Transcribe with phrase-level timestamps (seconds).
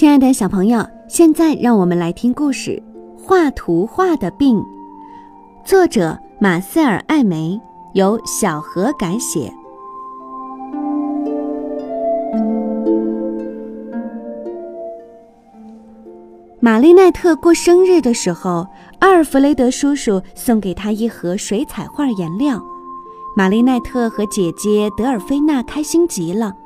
[0.00, 2.82] 亲爱的小朋友，现在让我们来听故事
[3.22, 4.56] 《画图画的病》，
[5.62, 7.60] 作者马塞尔·艾梅，
[7.92, 9.52] 由小何改写。
[16.60, 18.66] 玛丽奈特过生日的时候，
[19.00, 22.58] 阿尔弗雷德叔叔送给他一盒水彩画颜料。
[23.36, 26.56] 玛丽奈特和姐姐德尔菲娜开心极了，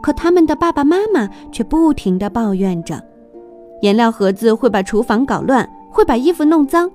[0.00, 3.02] 可他们的爸爸妈妈却不停地抱怨着：
[3.82, 6.90] 颜料盒子会把厨房搞乱，会把衣服弄脏。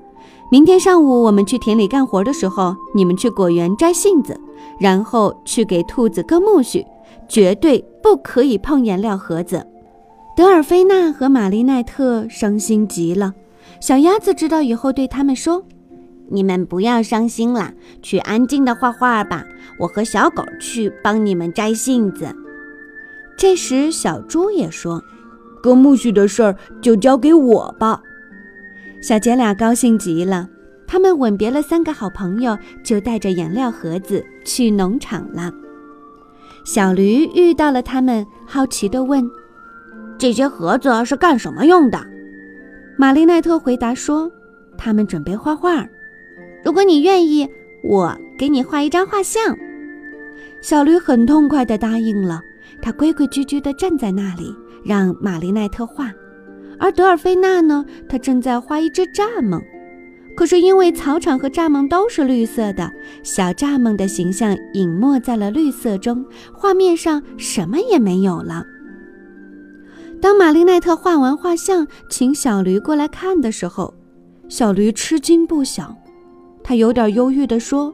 [0.51, 4.39] 明天上午我们去田里干活的时候，你们去果园摘杏子，
[4.79, 6.85] 然后去给兔子割苜蓿，
[7.27, 9.65] 绝对不可以碰颜料盒子。
[10.35, 13.33] 德尔菲娜和玛丽奈特伤心极了。
[13.79, 15.63] 小鸭子知道以后，对他们说
[16.31, 19.45] ：“你们不要伤心了，去安静的画画吧。
[19.79, 22.27] 我和小狗去帮你们摘杏子。”
[23.39, 25.01] 这时，小猪也说
[25.63, 28.01] ：“割苜蓿的事儿就交给我吧。”
[29.01, 30.49] 小姐俩高兴极了，
[30.85, 35.53] 他们吻别了三个好朋友，就带着颜料盒子去农场了。
[36.65, 39.25] 小驴遇到了他们，好奇地问。
[40.17, 42.05] 这些盒子是干什么用的？
[42.97, 44.29] 玛丽奈特回答说
[44.77, 45.87] ：“他们准备画画。
[46.61, 47.47] 如果你愿意，
[47.85, 49.57] 我给你画一张画像。”
[50.61, 52.41] 小驴很痛快地答应了。
[52.81, 56.11] 他规规矩矩地站在那里，让玛丽奈特画。
[56.79, 57.85] 而德尔菲娜呢？
[58.07, 59.61] 她正在画一只蚱蜢。
[60.37, 62.89] 可是因为草场和蚱蜢都是绿色的，
[63.23, 68.63] 小蚱蜢的形象隐没在了绿色中，画面上什么也没有了。
[70.21, 73.93] 当玛丽奈特画完画像，请小驴过来看的时候，
[74.47, 75.93] 小驴吃惊不小。
[76.63, 77.93] 他有点忧郁地说：“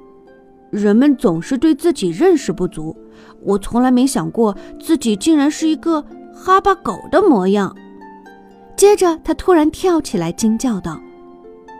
[0.69, 2.95] 人们总是对自己认识不足，
[3.41, 6.03] 我从来没想过自己竟然是一个
[6.33, 7.75] 哈巴狗的模样。”
[8.75, 10.99] 接着，他突然跳起来，惊叫道：“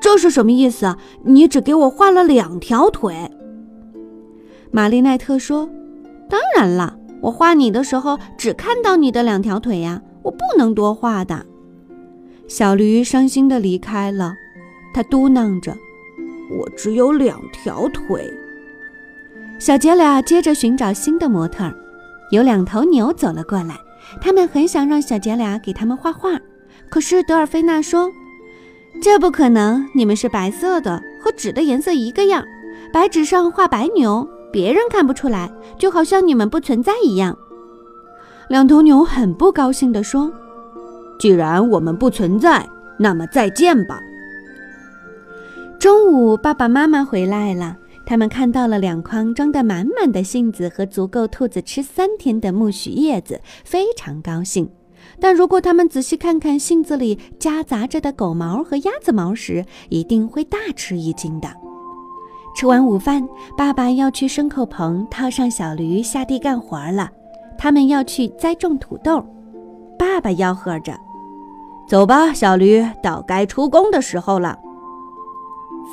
[0.01, 0.95] 这是什么意思？
[1.23, 3.29] 你只给我画了两条腿！”
[4.71, 5.69] 玛丽奈特说
[6.29, 11.45] ：“当然了，我画你的时候只看到你的两条腿呀。”我不能多画的。
[12.47, 14.33] 小驴伤心地离开了，
[14.91, 15.71] 他嘟囔着
[16.57, 18.27] ：“我只有两条腿。”
[19.57, 21.71] 小姐俩接着寻找新的模特，
[22.29, 23.79] 有两头牛走了过来，
[24.21, 26.29] 他们很想让小姐俩给他们画画，
[26.89, 28.11] 可是德尔菲娜说
[29.01, 32.43] ：“这不可能，你们是白色的，和纸的颜色一个样，
[32.91, 35.49] 白纸上画白牛，别人看不出来，
[35.79, 37.35] 就好像你们不存在一样。”
[38.49, 40.31] 两头牛很不高兴地说
[41.17, 42.67] ：“既然我们不存在，
[42.99, 43.99] 那么再见吧。”
[45.79, 54.69] 中午，爸爸妈妈回来了，他们看到了两筐装得满满的杏子和足够兔子吃三天的苜蓿叶子，非常高兴。
[55.19, 61.47] 但如果他们仔细看看杏子里夹杂着的狗毛和鸭子毛时，一定会大吃一惊的。
[62.55, 63.27] 吃完午饭，
[63.57, 67.09] 爸爸要去牲口棚套上小驴下地干活了。
[67.57, 69.23] 他们要去栽种土豆，
[69.97, 70.97] 爸爸吆喝着
[71.87, 74.57] ：“走吧，小驴，到该出工的时候了。”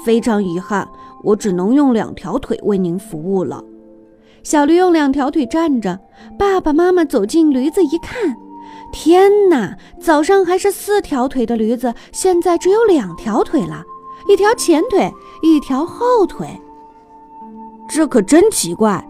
[0.07, 0.89] 非常遗憾，
[1.23, 3.63] 我只能用两条腿为您服务了。
[4.43, 5.99] 小驴用两条腿站着。
[6.39, 8.37] 爸爸妈妈走进驴子一看，
[8.93, 9.77] 天哪！
[10.01, 13.83] 早上还是四条腿的驴子，现在只有两条腿了，
[14.29, 15.13] 一条前腿，
[15.43, 16.49] 一条后腿。
[17.89, 19.07] 这可真奇怪。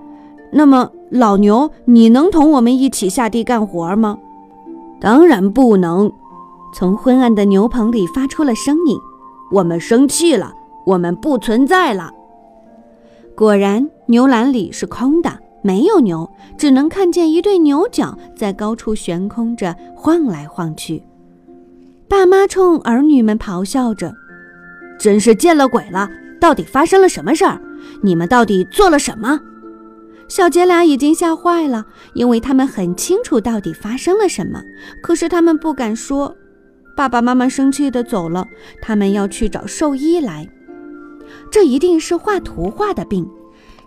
[0.50, 0.90] 那么。
[1.14, 4.16] 老牛，你能同我们一起下地干活吗？
[4.98, 6.10] 当然不能。
[6.74, 8.98] 从昏暗的牛棚里发出了声音
[9.52, 10.54] ：“我们生气了，
[10.86, 12.10] 我们不存在了。”
[13.34, 21.02] 果然，牛栏里是空的，没有牛，只能看见一对牛角在高处悬空着，晃来晃去。
[22.08, 24.12] 爸妈冲儿女们咆哮着
[25.00, 26.08] ：“真是见了鬼了！
[26.38, 27.58] 到底发生了什么事儿？
[28.02, 29.40] 你们到底做了什么？”
[30.28, 34.62] 小姐俩已经吓坏了，因为他们很清楚到底发生了什么，
[35.02, 36.36] 可是他们不敢说。
[36.94, 38.46] 爸爸妈妈生气地走了，
[38.82, 40.46] 他们要去找兽医来。
[41.50, 43.28] 这一定是画图画的病。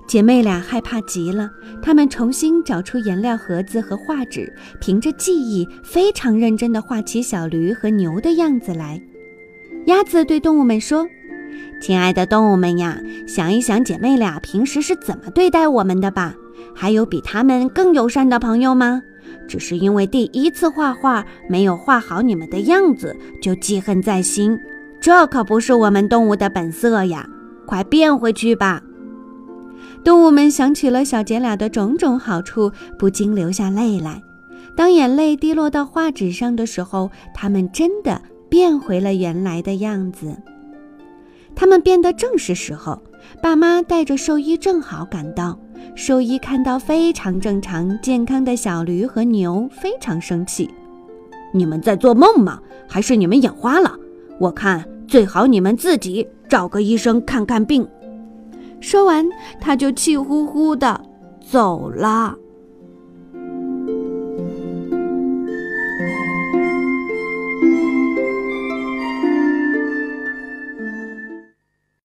[0.07, 1.49] 姐妹俩害怕极了，
[1.81, 9.01] 她们重新找出颜料盒子和画纸，凭着记忆非常认真地画起小驴和牛的样子来。
[9.87, 11.07] 鸭子对动物们说。
[11.81, 16.35] 亲爱的动物们呀，想一想姐妹俩平时是怎么对待我们的吧？
[16.73, 19.01] 还有比他们更友善的朋友吗？
[19.47, 24.57] 只是因为第一次画画没有画好你们的样子，就记恨在心，
[25.05, 27.29] 这可不是我们动物的本色呀！
[27.67, 28.81] 快变回去吧！
[30.03, 34.23] 动物们想起了小姐俩的种种好处，不禁流下泪来。
[34.75, 38.19] 当眼泪滴落到画纸上的时候，他们真的
[38.49, 40.35] 变回了原来的样子。
[41.53, 42.99] 他们变得正是时候，
[43.43, 45.59] 爸妈带着兽医正好赶到。
[45.93, 50.67] 兽医看到非常正常、健康的小驴和牛，非常生气
[51.53, 52.59] ：“你们在做梦吗？
[52.87, 53.99] 还是你们眼花了？
[54.39, 57.87] 我看最好你们自己找个医生看看病。”
[58.81, 59.25] 说完，
[59.59, 60.99] 他就气呼呼的
[61.39, 62.35] 走了。